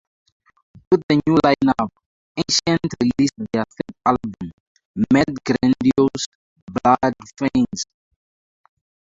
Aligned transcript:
With 0.91 1.03
the 1.07 1.21
new 1.27 1.35
lineup, 1.45 1.89
Ancient 2.35 2.79
released 3.03 3.35
their 3.53 3.65
third 3.65 3.95
album, 4.03 4.51
"Mad 5.13 5.27
Grandiose 5.45 6.25
Bloodfiends". 6.71 7.83